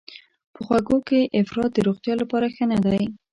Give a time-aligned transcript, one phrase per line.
[0.53, 3.03] په خوږو کې افراط د روغتیا لپاره ښه نه دی.